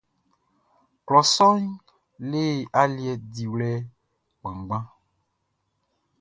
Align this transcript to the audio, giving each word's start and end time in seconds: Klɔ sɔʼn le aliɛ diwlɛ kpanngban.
Klɔ 1.05 1.19
sɔʼn 1.33 1.63
le 2.29 2.41
aliɛ 2.81 3.11
diwlɛ 3.33 3.71
kpanngban. 4.39 4.85